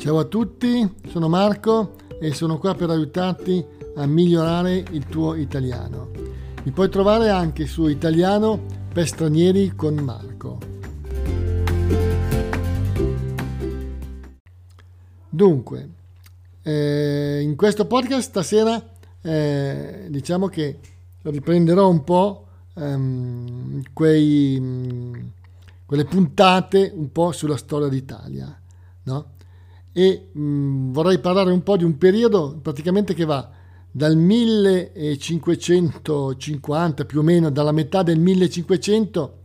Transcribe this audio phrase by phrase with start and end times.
[0.00, 3.62] Ciao a tutti, sono Marco e sono qua per aiutarti
[3.96, 6.08] a migliorare il tuo italiano.
[6.64, 10.58] Mi puoi trovare anche su Italiano per stranieri con Marco.
[15.28, 15.88] Dunque,
[16.62, 18.82] eh, in questo podcast stasera
[19.20, 20.78] eh, diciamo che
[21.20, 25.30] riprenderò un po' ehm, quei,
[25.84, 28.58] quelle puntate un po' sulla storia d'Italia,
[29.02, 29.38] no?
[29.92, 33.50] E mh, mm, vorrei parlare un po' di un periodo praticamente che va
[33.90, 39.38] dal 1550 più o meno, dalla metà del 1500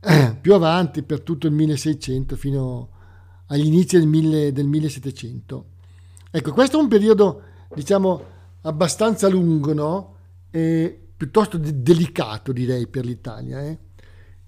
[0.00, 2.88] eh, più avanti per tutto il 1600 fino
[3.46, 5.64] agli inizi del, 1000, del 1700.
[6.30, 7.42] Ecco, questo è un periodo
[7.74, 10.14] diciamo abbastanza lungo, no?
[10.50, 13.62] E piuttosto de- delicato direi per l'Italia.
[13.62, 13.78] Eh?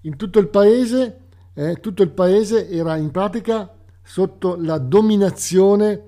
[0.01, 1.19] In tutto il paese,
[1.53, 3.73] eh, tutto il paese era in pratica
[4.09, 6.03] sotto la dominazione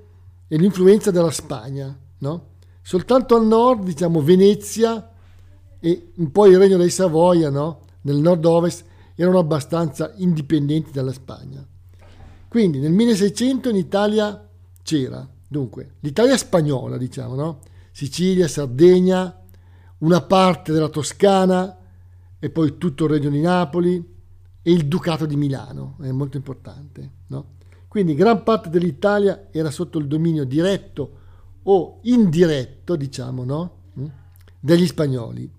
[0.47, 1.95] e l'influenza della Spagna.
[2.17, 2.47] No?
[2.81, 5.11] Soltanto al nord, diciamo Venezia
[5.79, 7.81] e un po' il regno dei Savoia, no?
[8.01, 11.63] nel nord-ovest, erano abbastanza indipendenti dalla Spagna.
[12.47, 14.49] Quindi nel 1600 in Italia
[14.81, 17.59] c'era, dunque, l'Italia spagnola, diciamo, no?
[17.91, 19.43] Sicilia, Sardegna,
[19.99, 21.77] una parte della Toscana
[22.39, 24.03] e poi tutto il regno di Napoli
[24.63, 27.59] e il Ducato di Milano, è molto importante, no?
[27.91, 31.17] Quindi gran parte dell'Italia era sotto il dominio diretto
[31.63, 33.75] o indiretto, diciamo, no?
[33.99, 34.05] Mm?
[34.61, 35.51] degli spagnoli.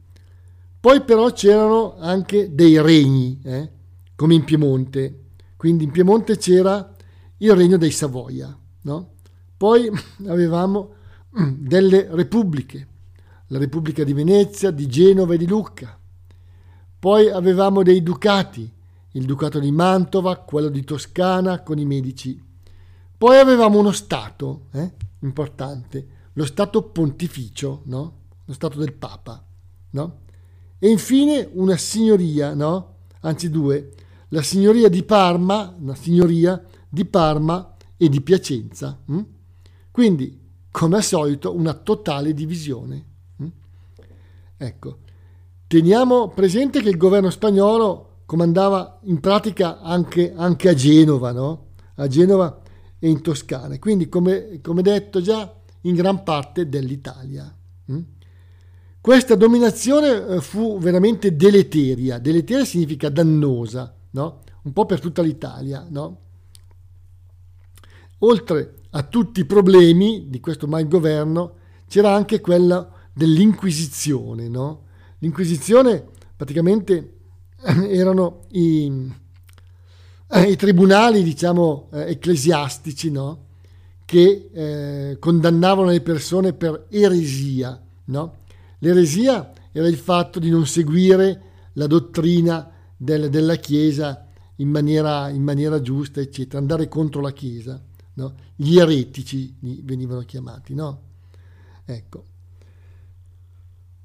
[0.81, 3.71] Poi però c'erano anche dei regni, eh?
[4.17, 5.25] come in Piemonte.
[5.59, 6.97] Quindi in Piemonte c'era
[7.37, 8.59] il regno dei Savoia.
[8.81, 9.11] No?
[9.55, 9.91] Poi
[10.27, 10.95] avevamo
[11.39, 12.89] mm, delle repubbliche,
[13.49, 15.99] la Repubblica di Venezia, di Genova e di Lucca.
[16.99, 18.73] Poi avevamo dei ducati,
[19.13, 22.41] il Ducato di Mantova, quello di Toscana con i Medici.
[23.17, 28.21] Poi avevamo uno Stato eh, importante, lo Stato pontificio, no?
[28.45, 29.45] lo Stato del Papa.
[29.91, 30.21] No?
[30.79, 32.97] E infine una signoria, no?
[33.21, 33.93] anzi due,
[34.29, 38.99] la signoria di Parma, una signoria di Parma e di Piacenza.
[39.07, 39.21] Hm?
[39.91, 43.07] Quindi, come al solito, una totale divisione.
[43.37, 43.47] Hm?
[44.57, 44.99] Ecco,
[45.67, 51.67] teniamo presente che il governo spagnolo comandava in pratica anche, anche a Genova, no?
[51.97, 52.63] a Genova
[52.99, 57.55] e in Toscana, quindi come, come detto già in gran parte dell'Italia.
[57.93, 58.01] Mm?
[59.03, 64.41] Questa dominazione eh, fu veramente deleteria, deleteria significa dannosa, no?
[64.63, 65.87] un po' per tutta l'Italia.
[65.91, 66.21] No?
[68.21, 71.57] Oltre a tutti i problemi di questo malgoverno
[71.87, 74.49] c'era anche quella dell'Inquisizione.
[74.49, 74.85] No?
[75.19, 76.03] L'Inquisizione
[76.35, 77.17] praticamente
[77.89, 79.11] erano i,
[80.29, 83.47] eh, i tribunali, diciamo, eh, ecclesiastici, no?
[84.05, 87.81] che eh, condannavano le persone per eresia.
[88.07, 88.37] No?
[88.79, 91.43] L'eresia era il fatto di non seguire
[91.75, 97.81] la dottrina del, della Chiesa in maniera, in maniera, giusta, eccetera, andare contro la Chiesa.
[98.15, 98.35] No?
[98.57, 100.75] Gli eretici venivano chiamati.
[100.75, 101.01] No?
[101.85, 102.25] Ecco.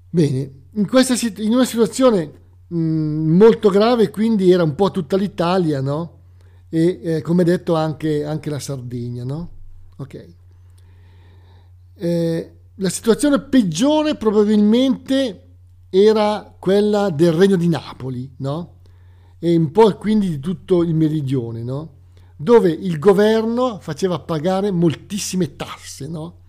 [0.10, 6.16] Bene, in, questa, in una situazione molto grave, quindi era un po' tutta l'Italia, no?
[6.70, 9.50] E eh, come detto anche, anche, la Sardegna, no?
[9.98, 10.28] Ok.
[11.94, 15.44] Eh, la situazione peggiore probabilmente
[15.90, 18.76] era quella del Regno di Napoli, no?
[19.40, 21.94] E un po' quindi di tutto il meridione, no?
[22.36, 26.40] Dove il governo faceva pagare moltissime tasse, no?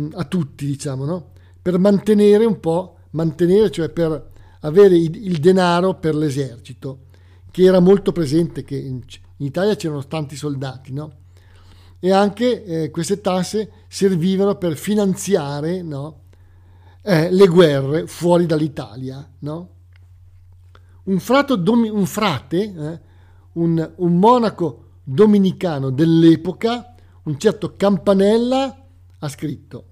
[0.00, 1.32] Mm, a tutti, diciamo, no?
[1.60, 4.29] Per mantenere un po', mantenere, cioè per
[4.60, 7.06] avere il, denaro per l'esercito,
[7.50, 9.00] che era molto presente, che in,
[9.38, 11.18] Italia c'erano tanti soldati, no?
[11.98, 16.20] E anche eh, queste tasse servivano per finanziare no?
[17.02, 19.68] eh, le guerre fuori dall'Italia, no?
[21.04, 21.18] Un,
[21.58, 23.00] domi- un frate, eh,
[23.52, 28.86] un, un monaco dominicano dell'epoca, un certo Campanella,
[29.18, 29.84] ha scritto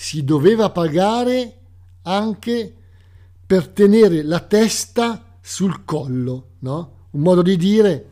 [0.00, 1.58] si doveva pagare
[2.04, 2.74] anche
[3.50, 7.08] per tenere la testa sul collo, no?
[7.10, 8.08] un modo di dire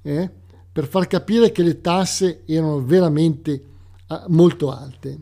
[0.00, 0.30] eh?
[0.70, 3.64] per far capire che le tasse erano veramente
[4.06, 5.18] ah, molto alte.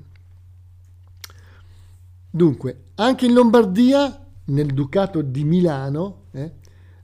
[2.29, 6.53] Dunque, anche in Lombardia, nel Ducato di Milano, eh,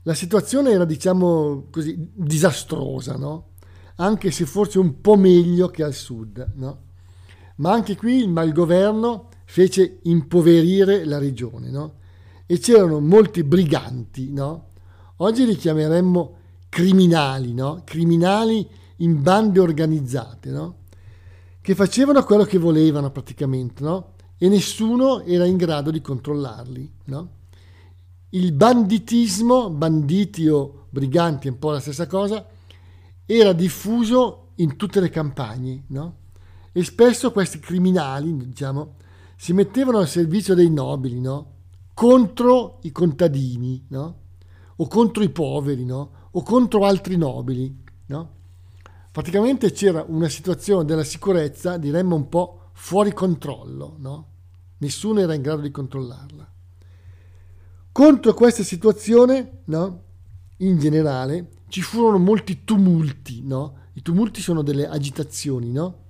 [0.03, 3.53] la situazione era, diciamo così, disastrosa, no?
[3.95, 6.51] anche se forse un po' meglio che al sud.
[6.57, 6.81] No?
[7.55, 11.71] Ma anche qui il malgoverno fece impoverire la regione.
[11.71, 11.99] No?
[12.51, 14.71] E c'erano molti briganti, no?
[15.17, 16.35] Oggi li chiameremmo
[16.67, 17.81] criminali, no?
[17.85, 18.67] Criminali
[18.97, 20.79] in bande organizzate, no?
[21.61, 24.15] che facevano quello che volevano praticamente, no?
[24.37, 27.29] E nessuno era in grado di controllarli, no?
[28.31, 32.45] Il banditismo, banditi o briganti, è un po' la stessa cosa,
[33.25, 36.15] era diffuso in tutte le campagne, no?
[36.73, 38.95] E spesso questi criminali, diciamo,
[39.37, 41.50] si mettevano al servizio dei nobili, no?
[42.01, 44.21] Contro i contadini, no?
[44.77, 46.29] O contro i poveri, no?
[46.31, 48.29] O contro altri nobili, no?
[49.11, 54.27] Praticamente c'era una situazione della sicurezza, diremmo un po' fuori controllo, no?
[54.79, 56.51] Nessuno era in grado di controllarla.
[57.91, 60.01] Contro questa situazione, no?
[60.57, 63.75] In generale, ci furono molti tumulti, no?
[63.93, 66.05] I tumulti sono delle agitazioni, no?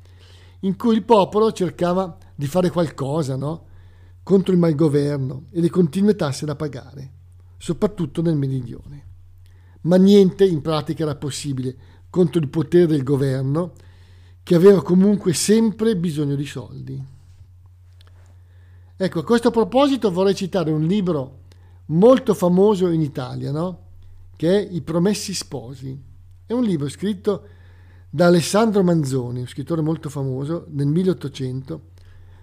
[0.62, 3.66] In cui il popolo cercava di fare qualcosa, no?
[4.24, 7.12] Contro il malgoverno e le continue tasse da pagare,
[7.58, 9.08] soprattutto nel meridione.
[9.82, 11.76] Ma niente in pratica era possibile
[12.10, 13.74] contro il potere del governo,
[14.44, 17.04] che aveva comunque sempre bisogno di soldi.
[18.98, 21.40] Ecco, a questo proposito vorrei citare un libro
[21.88, 23.90] molto famoso in Italia, no?
[24.36, 26.00] che è I Promessi Sposi.
[26.46, 27.48] È un libro scritto
[28.10, 31.82] da Alessandro Manzoni, un scrittore molto famoso, nel 1800,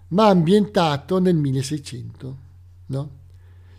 [0.08, 2.38] ma ambientato nel 1600.
[2.86, 3.10] No?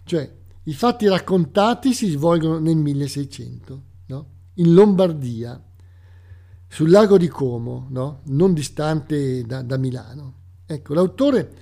[0.04, 0.32] Cioè,
[0.64, 4.26] i fatti raccontati si svolgono nel 1600, no?
[4.56, 5.62] in Lombardia,
[6.68, 8.22] sul lago di Como, no?
[8.26, 10.34] non distante da, da Milano.
[10.66, 11.54] Ecco, l'autore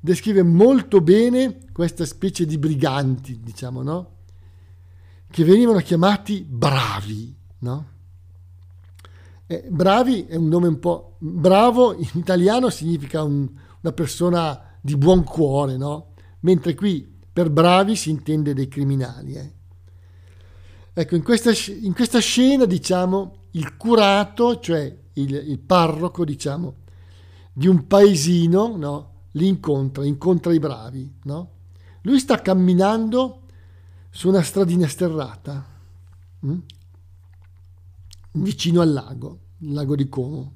[0.00, 4.10] descrive molto bene questa specie di briganti, diciamo, no?
[5.30, 7.34] che venivano chiamati bravi.
[7.58, 7.86] No?
[9.46, 11.14] Eh, bravi è un nome un po'...
[11.18, 13.48] Bravo in italiano significa un,
[13.86, 16.14] una persona di buon cuore, no?
[16.40, 19.34] mentre qui per bravi si intende dei criminali.
[19.34, 19.52] Eh.
[20.92, 26.74] Ecco, in questa, in questa scena, diciamo, il curato, cioè il, il parroco, diciamo,
[27.52, 29.12] di un paesino, no?
[29.32, 31.18] li incontra, incontra i bravi.
[31.24, 31.50] No?
[32.02, 33.42] Lui sta camminando
[34.10, 35.64] su una stradina sterrata,
[36.40, 36.58] hm?
[38.32, 40.55] vicino al lago, il lago di Como.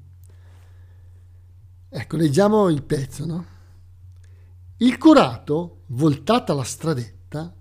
[1.93, 3.45] Ecco, leggiamo il pezzo, no?
[4.77, 7.53] Il curato, voltata la stradetta,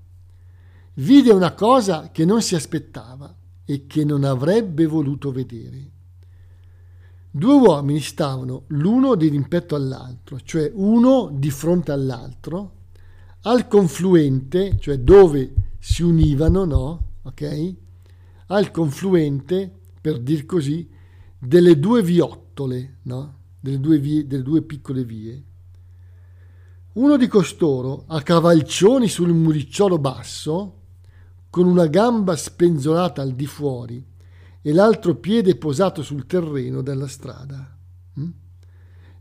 [0.94, 3.34] vide una cosa che non si aspettava
[3.64, 5.90] e che non avrebbe voluto vedere.
[7.28, 12.74] Due uomini stavano l'uno di rimpetto all'altro, cioè uno di fronte all'altro,
[13.42, 17.04] al confluente, cioè dove si univano, no?
[17.22, 17.74] Ok?
[18.46, 19.68] Al confluente,
[20.00, 20.88] per dir così,
[21.36, 23.38] delle due viottole, no?
[23.60, 25.44] Delle due, vie, delle due piccole vie.
[26.92, 30.78] Uno di costoro, a cavalcioni sul muricciolo basso,
[31.50, 34.04] con una gamba spenzolata al di fuori
[34.62, 37.76] e l'altro piede posato sul terreno della strada.
[38.18, 38.30] Mm?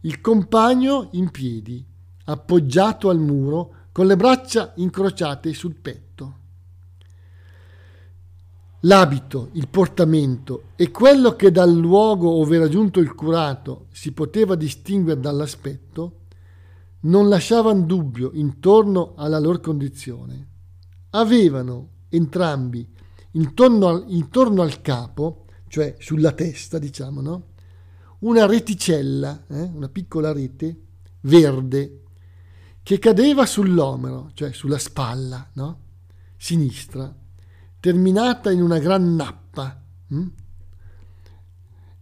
[0.01, 1.85] Il compagno in piedi,
[2.25, 6.37] appoggiato al muro, con le braccia incrociate sul petto.
[8.83, 14.55] L'abito, il portamento e quello che dal luogo ove era giunto il curato si poteva
[14.55, 16.19] distinguere dall'aspetto
[17.01, 20.47] non lasciavano dubbio intorno alla loro condizione.
[21.11, 22.87] Avevano entrambi
[23.31, 27.47] intorno al, intorno al capo, cioè sulla testa, diciamo, no?
[28.19, 29.61] una reticella, eh?
[29.61, 30.77] una piccola rete
[31.21, 32.03] verde
[32.81, 35.79] che cadeva sull'omero, cioè sulla spalla no?
[36.37, 37.13] sinistra,
[37.79, 40.27] terminata in una gran nappa hm?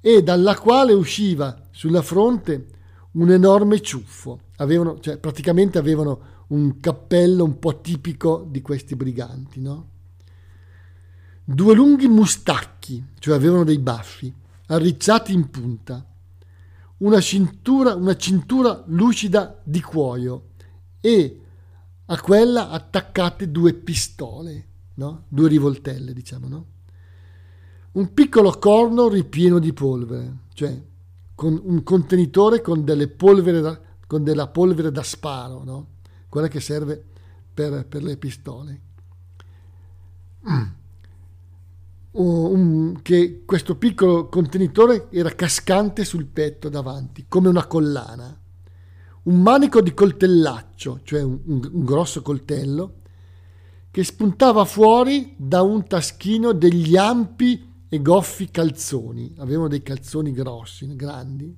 [0.01, 2.67] e dalla quale usciva sulla fronte
[3.11, 4.41] un enorme ciuffo.
[4.57, 9.89] Avevano, cioè, praticamente avevano un cappello un po' tipico di questi briganti, no?
[11.43, 14.33] Due lunghi mustacchi, cioè avevano dei baffi,
[14.67, 16.05] arricciati in punta,
[16.97, 20.49] una cintura, una cintura lucida di cuoio
[20.99, 21.41] e
[22.05, 24.66] a quella attaccate due pistole,
[24.97, 25.23] no?
[25.27, 26.65] due rivoltelle, diciamo, no?
[27.93, 30.79] Un piccolo corno ripieno di polvere, cioè
[31.33, 35.87] con un contenitore con, da, con della polvere da sparo, no?
[36.29, 37.03] quella che serve
[37.53, 38.81] per, per le pistole.
[42.11, 48.39] Un, che questo piccolo contenitore era cascante sul petto davanti, come una collana.
[49.23, 53.01] Un manico di coltellaccio, cioè un, un grosso coltello,
[53.97, 59.33] che spuntava fuori da un taschino degli ampi e goffi calzoni.
[59.39, 61.57] Avevano dei calzoni grossi, grandi.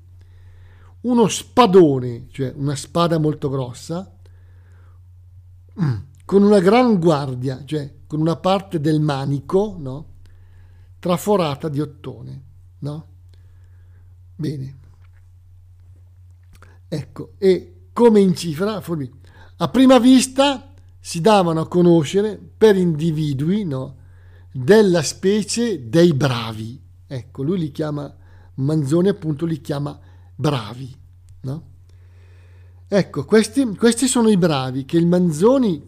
[1.01, 4.15] Uno spadone, cioè una spada molto grossa,
[6.23, 10.13] con una gran guardia, cioè con una parte del manico, no?
[10.97, 12.43] traforata di ottone,
[12.79, 13.07] no?
[14.33, 14.77] Bene.
[16.87, 18.81] Ecco, e come in cifra,
[19.57, 20.68] a prima vista
[20.99, 23.95] si davano a conoscere per individui no,
[24.51, 26.81] della specie dei bravi.
[27.07, 28.13] Ecco, lui li chiama,
[28.55, 29.97] Manzoni appunto li chiama
[30.35, 30.95] bravi.
[31.41, 31.67] No?
[32.87, 35.81] Ecco, questi, questi sono i bravi che il Manzoni,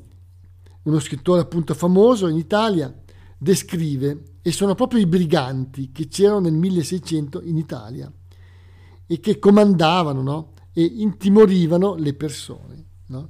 [0.83, 2.93] uno scrittore appunto famoso in Italia,
[3.37, 8.11] descrive e sono proprio i briganti che c'erano nel 1600 in Italia
[9.05, 10.53] e che comandavano no?
[10.73, 12.85] e intimorivano le persone.
[13.07, 13.29] No?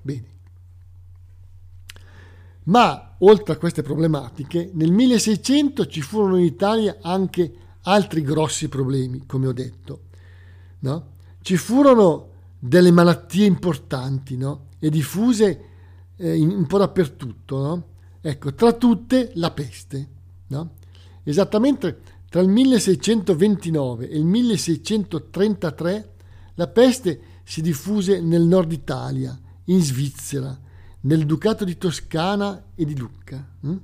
[0.00, 0.32] Bene.
[2.64, 7.52] Ma oltre a queste problematiche, nel 1600 ci furono in Italia anche
[7.82, 10.00] altri grossi problemi, come ho detto.
[10.80, 11.12] No?
[11.40, 14.68] Ci furono delle malattie importanti no?
[14.78, 15.64] e diffuse
[16.16, 17.58] eh, in, un po' dappertutto.
[17.60, 17.86] No?
[18.20, 20.12] Ecco, tra tutte la peste.
[21.24, 26.12] Esattamente tra il 1629 e il 1633
[26.54, 30.56] la peste si diffuse nel nord Italia, in Svizzera,
[31.04, 33.46] nel Ducato di Toscana e di Lucca.
[33.66, 33.76] Mm?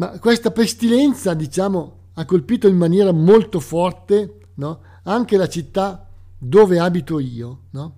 [0.00, 4.80] Ma questa pestilenza, diciamo, ha colpito in maniera molto forte no?
[5.02, 7.64] anche la città dove abito io.
[7.70, 7.96] No?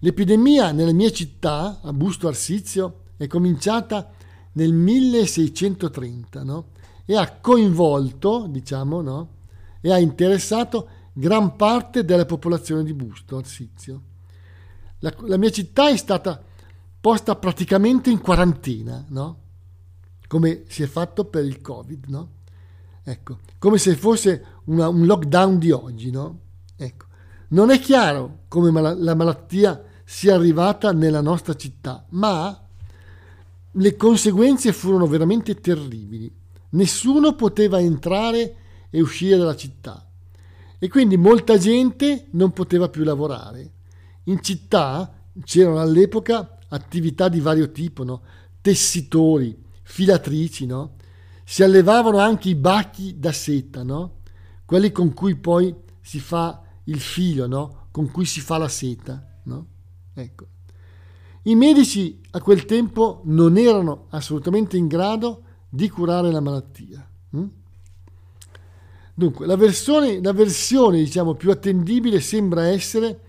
[0.00, 4.10] L'epidemia nella mia città, a Busto Arsizio, è cominciata
[4.52, 6.66] nel 1630 no?
[7.06, 9.28] e ha coinvolto, diciamo,
[9.80, 14.02] e ha interessato gran parte della popolazione di Busto Arsizio.
[14.98, 16.42] La, la mia città è stata
[17.02, 19.40] posta praticamente in quarantena, no?
[20.32, 22.28] come si è fatto per il Covid, no?
[23.02, 26.38] Ecco, come se fosse una, un lockdown di oggi, no?
[26.74, 27.04] Ecco.
[27.48, 32.66] Non è chiaro come mal- la malattia sia arrivata nella nostra città, ma
[33.72, 36.34] le conseguenze furono veramente terribili.
[36.70, 38.54] Nessuno poteva entrare
[38.88, 40.06] e uscire dalla città
[40.78, 43.70] e quindi molta gente non poteva più lavorare.
[44.24, 45.12] In città
[45.44, 48.22] c'erano all'epoca attività di vario tipo, no?
[48.60, 50.96] tessitori, filatrici, no?
[51.44, 54.20] si allevavano anche i bacchi da seta, no?
[54.64, 57.88] quelli con cui poi si fa il filo, no?
[57.90, 59.40] con cui si fa la seta.
[59.44, 59.66] No?
[60.14, 60.46] Ecco.
[61.42, 67.06] I medici a quel tempo non erano assolutamente in grado di curare la malattia.
[67.30, 67.46] Hm?
[69.14, 73.20] Dunque, la versione, la versione diciamo, più attendibile sembra essere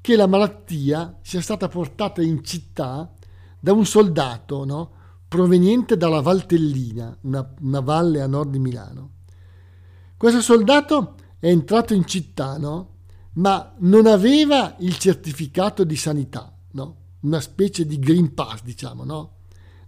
[0.00, 3.12] che la malattia sia stata portata in città
[3.58, 4.92] da un soldato, no?
[5.28, 9.10] proveniente dalla Valtellina, una, una, valle a nord di Milano.
[10.16, 12.96] Questo soldato è entrato in città, no?
[13.34, 16.96] ma non aveva il certificato di sanità, no?
[17.20, 19.32] una specie di Green Pass, diciamo,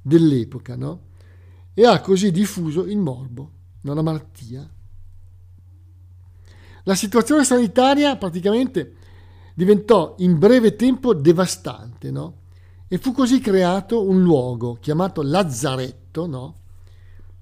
[0.02, 0.76] dell'epoca,
[1.75, 3.50] e ha così diffuso il morbo,
[3.83, 4.69] una malattia.
[6.85, 8.97] La situazione sanitaria praticamente
[9.54, 12.40] diventò in breve tempo devastante, no?
[12.88, 16.56] E fu così creato un luogo chiamato Lazzaretto, no?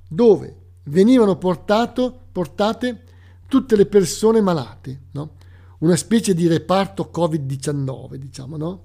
[0.07, 3.05] dove venivano portato, portate
[3.47, 5.35] tutte le persone malate, no?
[5.79, 8.57] una specie di reparto Covid-19, diciamo.
[8.57, 8.83] No?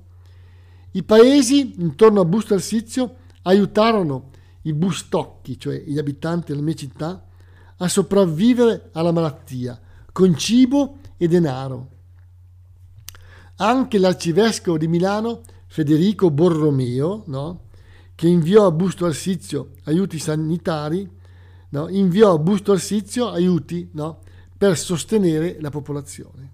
[0.92, 4.30] I paesi intorno a Busto Arsizio aiutarono
[4.62, 7.26] i bustocchi, cioè gli abitanti della mia città,
[7.78, 9.80] a sopravvivere alla malattia
[10.12, 11.90] con cibo e denaro.
[13.58, 17.64] Anche l'arcivescovo di Milano Federico Borromeo, no?
[18.16, 21.10] che inviò a Busto Arsizio aiuti sanitari,
[21.70, 21.90] no?
[21.90, 24.20] inviò a Busto Arsizio aiuti no?
[24.58, 26.54] per sostenere la popolazione.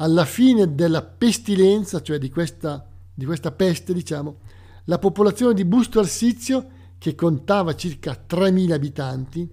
[0.00, 4.38] Alla fine della pestilenza, cioè di questa, di questa peste, diciamo,
[4.84, 6.66] la popolazione di Busto Arsizio,
[6.96, 9.48] che contava circa 3.000 abitanti,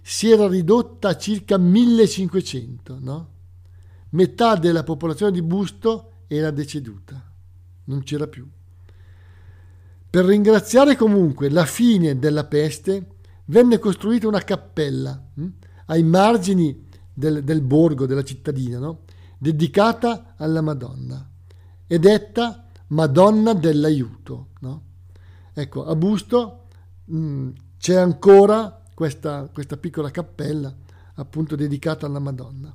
[0.00, 3.00] si era ridotta a circa 1.500.
[3.00, 3.28] No?
[4.10, 7.30] Metà della popolazione di Busto era deceduta
[7.90, 8.48] non c'era più.
[10.08, 13.06] Per ringraziare comunque la fine della peste,
[13.46, 15.46] venne costruita una cappella hm,
[15.86, 19.00] ai margini del, del, borgo, della cittadina, no?
[19.38, 21.28] dedicata alla Madonna
[21.86, 24.48] e detta Madonna dell'aiuto.
[24.60, 24.82] No?
[25.52, 26.66] Ecco, a Busto
[27.04, 27.48] mh,
[27.78, 30.74] c'è ancora questa, questa piccola cappella
[31.14, 32.74] appunto dedicata alla Madonna.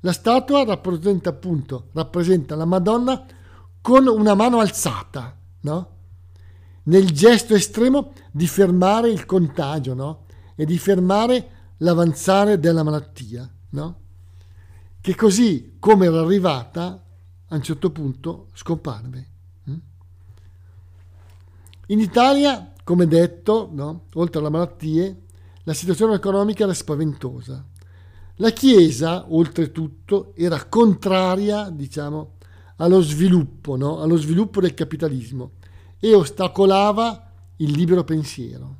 [0.00, 3.26] La statua rappresenta appunto rappresenta la Madonna
[3.80, 5.94] con una mano alzata, no?
[6.84, 10.24] nel gesto estremo di fermare il contagio no?
[10.54, 14.00] e di fermare l'avanzare della malattia, no?
[15.00, 17.04] che così come era arrivata
[17.48, 19.30] a un certo punto scomparve.
[19.70, 19.76] Mm?
[21.86, 24.06] In Italia, come detto, no?
[24.14, 25.22] oltre alle malattie,
[25.62, 27.64] la situazione economica era spaventosa.
[28.36, 32.34] La Chiesa, oltretutto, era contraria, diciamo,
[32.76, 34.00] allo sviluppo, no?
[34.00, 35.52] allo sviluppo del capitalismo
[35.98, 38.76] e ostacolava il libero pensiero.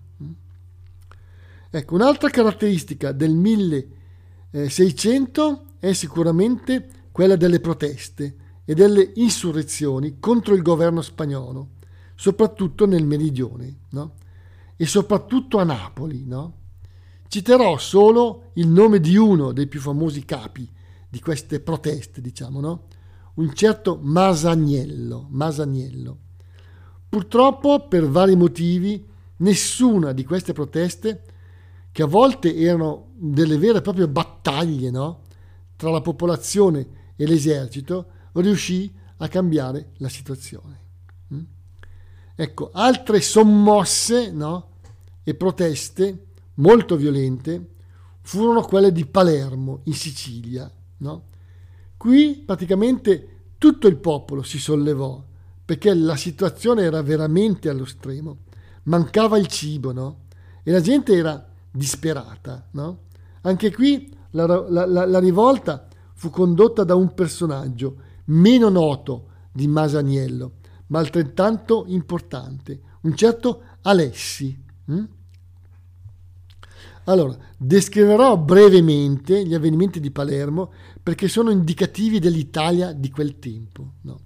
[1.71, 10.61] Ecco, un'altra caratteristica del 1600 è sicuramente quella delle proteste e delle insurrezioni contro il
[10.63, 11.71] governo spagnolo,
[12.15, 14.15] soprattutto nel meridione, no?
[14.77, 16.25] e soprattutto a Napoli.
[16.27, 16.65] No?
[17.29, 20.69] Citerò solo il nome di uno dei più famosi capi
[21.09, 22.85] di queste proteste, diciamo, no?
[23.35, 25.27] un certo Masaniello.
[25.31, 26.19] Masaniello.
[27.09, 29.05] Purtroppo, per vari motivi,
[29.39, 31.23] nessuna di queste proteste
[31.93, 35.23] che a volte erano delle vere e proprie battaglie no?
[35.77, 40.81] tra la popolazione e l'esercito, riuscì a cambiare la situazione.
[41.33, 41.41] Mm?
[42.35, 44.71] Ecco, altre sommosse no?
[45.23, 46.26] e proteste
[46.57, 47.75] molto violente
[48.23, 50.71] furono quelle di Palermo, in Sicilia.
[50.99, 51.25] No?
[51.97, 55.25] Qui praticamente tutto il popolo si sollevò
[55.65, 58.39] perché la situazione era veramente allo stremo.
[58.85, 60.21] Mancava il cibo, no?
[60.63, 63.01] E la gente era disperata, no?
[63.43, 67.97] Anche qui la, la, la, la rivolta fu condotta da un personaggio
[68.27, 70.53] meno noto di Masaniello,
[70.89, 74.57] ma altrettanto importante, un certo Alessi.
[74.87, 75.05] Hm?
[77.09, 80.73] Allora, descriverò brevemente gli avvenimenti di Palermo
[81.03, 83.93] perché sono indicativi dell'Italia di quel tempo.
[84.03, 84.21] No?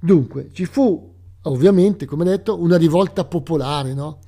[0.00, 4.20] Dunque, ci fu ovviamente, come detto, una rivolta popolare, no?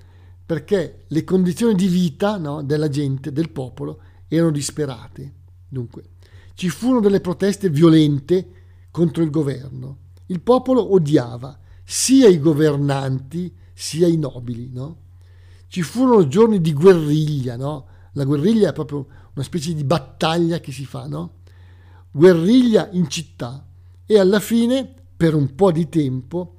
[0.45, 5.33] perché le condizioni di vita no, della gente, del popolo, erano disperate.
[5.69, 6.03] Dunque,
[6.55, 8.51] ci furono delle proteste violente
[8.91, 9.99] contro il governo.
[10.27, 14.69] Il popolo odiava sia i governanti sia i nobili.
[14.73, 15.02] No?
[15.73, 17.57] Ci furono giorni di guerriglia.
[17.57, 17.87] No?
[18.13, 21.07] La guerriglia è proprio una specie di battaglia che si fa.
[21.07, 21.37] No?
[22.11, 23.67] Guerriglia in città.
[24.05, 26.57] E alla fine, per un po' di tempo,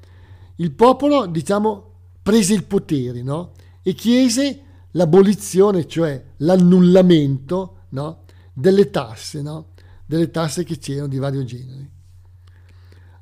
[0.55, 1.91] il popolo, diciamo,
[2.23, 3.51] prese il potere, no?
[3.83, 4.61] e chiese
[4.93, 8.23] l'abolizione, cioè l'annullamento no?
[8.51, 9.73] delle tasse, no?
[10.07, 11.91] delle tasse che c'erano di vario genere.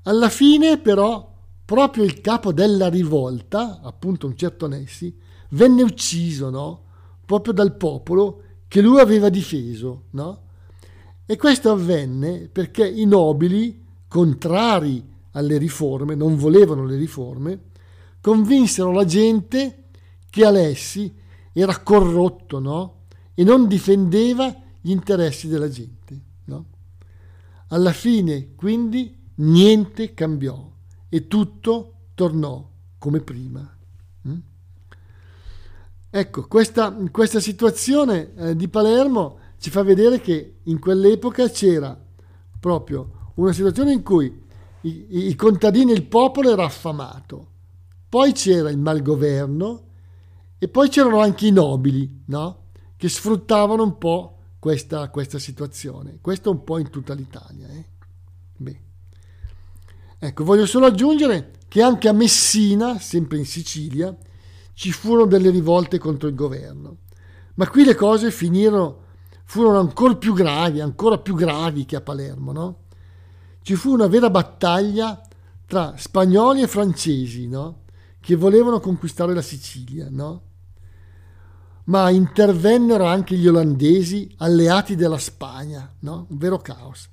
[0.04, 5.20] Alla fine però proprio il capo della rivolta, appunto un certo Nessi,
[5.52, 6.84] venne ucciso no?
[7.26, 10.04] proprio dal popolo che lui aveva difeso.
[10.12, 10.42] No?
[11.26, 17.60] E questo avvenne perché i nobili, contrari alle riforme, non volevano le riforme,
[18.20, 19.86] convinsero la gente
[20.30, 21.14] che Alessi
[21.54, 23.04] era corrotto no?
[23.34, 26.20] e non difendeva gli interessi della gente.
[26.46, 26.66] No?
[27.68, 30.70] Alla fine, quindi, niente cambiò
[31.08, 33.78] e tutto tornò come prima.
[34.28, 34.38] Mm?
[36.14, 41.98] Ecco, questa, questa situazione eh, di Palermo ci fa vedere che in quell'epoca c'era
[42.60, 44.44] proprio una situazione in cui
[44.82, 47.48] i, i contadini il popolo era affamato,
[48.10, 49.88] poi c'era il malgoverno,
[50.58, 52.66] e poi c'erano anche i nobili, no?
[52.96, 56.20] Che sfruttavano un po' questa, questa situazione.
[56.22, 57.68] Questo un po' in tutta l'Italia.
[57.68, 57.86] Eh?
[60.24, 64.16] Ecco, voglio solo aggiungere che anche a Messina, sempre in Sicilia,
[64.82, 66.98] ci furono delle rivolte contro il governo.
[67.54, 69.04] Ma qui le cose finirono,
[69.44, 72.78] furono ancora più gravi, ancora più gravi che a Palermo, no?
[73.62, 75.22] Ci fu una vera battaglia
[75.68, 77.84] tra spagnoli e francesi, no?
[78.20, 80.42] Che volevano conquistare la Sicilia, no?
[81.84, 86.26] ma intervennero anche gli olandesi alleati della Spagna, no?
[86.28, 87.08] un vero caos.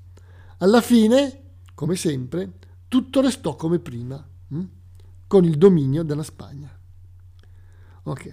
[0.61, 1.43] Alla fine,
[1.75, 2.51] come sempre,
[2.89, 4.65] tutto restò come prima, hm?
[5.27, 6.78] con il dominio della Spagna.
[8.05, 8.31] Ok.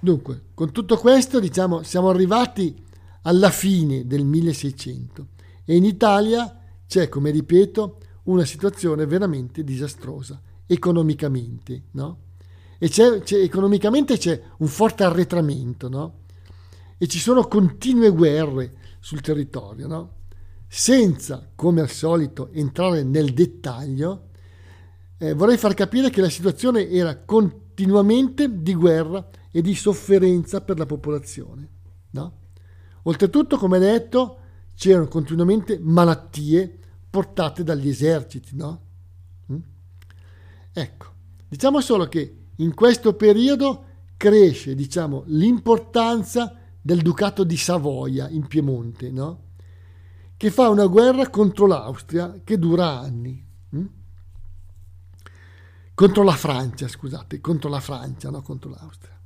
[0.00, 2.74] Dunque, con tutto questo, diciamo, siamo arrivati
[3.22, 5.26] alla fine del 1600
[5.64, 12.28] e in Italia c'è, come ripeto, una situazione veramente disastrosa economicamente, no?
[12.82, 16.20] e c'è, c'è, economicamente c'è un forte arretramento, no?
[16.96, 20.12] E ci sono continue guerre sul territorio, no?
[20.66, 24.28] Senza, come al solito, entrare nel dettaglio,
[25.18, 27.18] eh, vorrei far capire che la situazione era
[27.80, 31.68] continuamente di guerra e di sofferenza per la popolazione,
[32.10, 32.32] no?
[33.04, 34.38] Oltretutto, come detto,
[34.74, 38.80] c'erano continuamente malattie portate dagli eserciti, no?
[39.50, 39.58] Mm?
[40.72, 41.06] Ecco,
[41.48, 43.84] diciamo solo che in questo periodo
[44.18, 49.44] cresce diciamo, l'importanza del Ducato di Savoia in Piemonte, no?
[50.36, 53.42] che fa una guerra contro l'Austria che dura anni.
[53.70, 53.84] Hm?
[56.00, 58.40] Contro la Francia, scusate, contro la Francia, no?
[58.40, 59.20] contro l'Austria.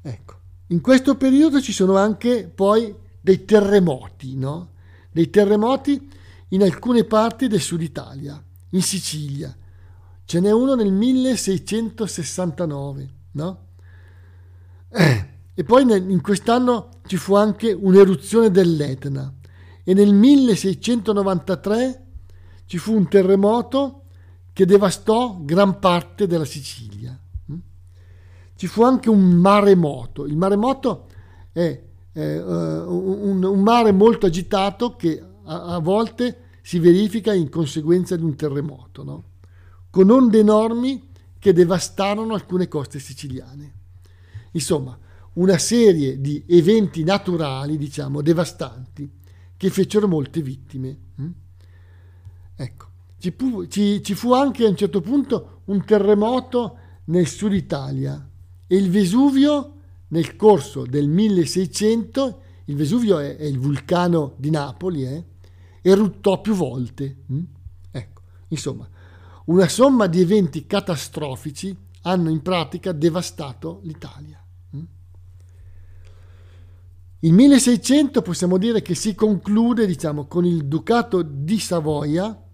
[0.00, 0.34] Ecco,
[0.68, 4.74] in questo periodo ci sono anche poi dei terremoti, no?
[5.10, 6.08] Dei terremoti
[6.50, 9.52] in alcune parti del sud Italia, in Sicilia.
[10.24, 13.66] Ce n'è uno nel 1669, no?
[14.90, 19.34] Eh, e poi nel, in quest'anno ci fu anche un'eruzione dell'Etna
[19.82, 22.06] e nel 1693
[22.66, 24.04] ci fu un terremoto
[24.58, 27.16] che devastò gran parte della Sicilia.
[27.52, 27.58] Mm?
[28.56, 30.26] Ci fu anche un maremoto.
[30.26, 31.06] Il maremoto
[31.52, 31.80] è
[32.12, 38.24] eh, un, un, mare molto agitato che a, a, volte si verifica in conseguenza di
[38.24, 39.24] un terremoto, no?
[39.90, 43.72] con onde enormi che devastarono alcune coste siciliane.
[44.50, 44.98] Insomma,
[45.34, 49.08] una serie di eventi naturali, diciamo, devastanti,
[49.56, 50.98] che fecero molte vittime.
[51.20, 51.30] Mm?
[52.56, 57.52] Ecco, ci fu, ci, ci fu anche a un certo punto un terremoto nel sud
[57.52, 58.28] Italia
[58.66, 59.74] e il Vesuvio
[60.08, 65.24] nel corso del 1600, il Vesuvio è, è il vulcano di Napoli, eh,
[65.82, 67.24] eruttò più volte.
[67.32, 67.42] Mm?
[67.90, 68.88] Ecco, insomma,
[69.46, 74.42] una somma di eventi catastrofici hanno in pratica devastato l'Italia.
[74.76, 74.82] Mm?
[77.20, 82.47] Il 1600 possiamo dire che si conclude diciamo, con il Ducato di Savoia,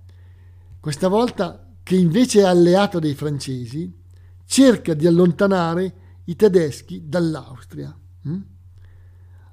[0.84, 3.90] questa volta che invece è alleato dei francesi,
[4.44, 5.94] cerca di allontanare
[6.24, 7.98] i tedeschi dall'Austria.
[8.28, 8.40] Mm?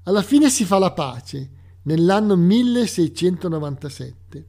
[0.04, 1.52] Alla fine si fa la pace
[1.84, 4.48] nell'anno 1697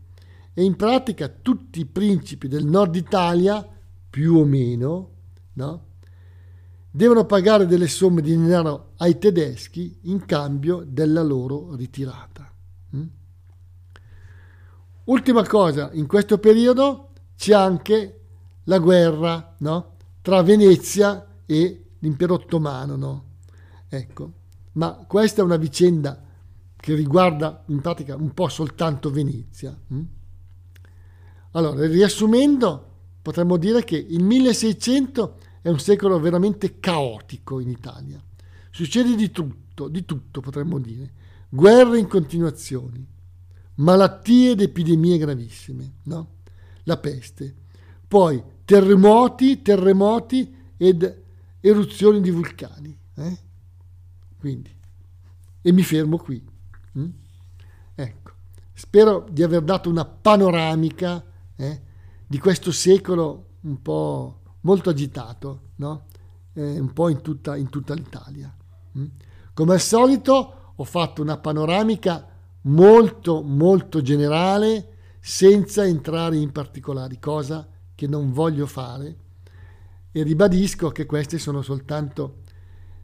[0.53, 3.65] e in pratica tutti i principi del nord Italia,
[4.11, 5.11] più o meno,
[5.53, 5.85] no?
[6.91, 12.53] devono pagare delle somme di denaro ai tedeschi in cambio della loro ritirata.
[15.05, 18.21] Ultima cosa, in questo periodo c'è anche
[18.65, 19.97] la guerra no?
[20.23, 23.25] tra Venezia e l'impero ottomano, no?
[23.89, 24.33] Ecco,
[24.73, 26.23] ma questa è una vicenda
[26.77, 29.77] che riguarda in pratica un po' soltanto Venezia.
[29.89, 30.01] Hm?
[31.53, 32.91] Allora, riassumendo,
[33.23, 38.23] potremmo dire che il 1600 è un secolo veramente caotico in Italia.
[38.71, 41.13] Succede di tutto, di tutto potremmo dire.
[41.49, 43.07] Guerre in continuazione,
[43.83, 46.29] malattie ed epidemie gravissime, no?
[46.85, 47.55] La peste.
[48.07, 51.23] Poi terremoti, terremoti ed
[51.61, 52.97] eruzioni di vulcani.
[53.15, 53.39] Eh?
[54.39, 54.75] Quindi,
[55.61, 56.45] e mi fermo qui.
[56.99, 57.11] Mm?
[57.95, 58.33] Ecco,
[58.73, 61.25] spero di aver dato una panoramica
[61.57, 61.83] eh,
[62.27, 66.07] di questo secolo un po' molto agitato, no?
[66.55, 68.55] eh, un po' in tutta, in tutta l'Italia.
[68.99, 69.07] Mm?
[69.55, 72.27] Come al solito ho fatto una panoramica
[72.63, 74.89] molto molto generale
[75.21, 79.17] senza entrare in particolari, cosa che non voglio fare
[80.11, 82.41] e ribadisco che questi sono soltanto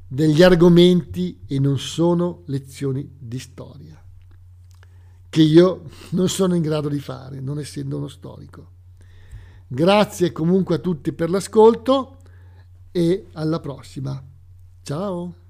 [0.07, 4.03] degli argomenti e non sono lezioni di storia,
[5.29, 8.73] che io non sono in grado di fare, non essendo uno storico.
[9.67, 12.19] Grazie comunque a tutti per l'ascolto
[12.91, 14.23] e alla prossima.
[14.83, 15.48] Ciao!